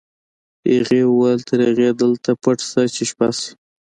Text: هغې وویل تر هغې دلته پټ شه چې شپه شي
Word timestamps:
هغې 0.73 1.01
وویل 1.07 1.39
تر 1.49 1.59
هغې 1.67 1.89
دلته 2.01 2.29
پټ 2.41 2.57
شه 2.69 2.81
چې 2.95 3.03
شپه 3.09 3.27
شي 3.37 3.49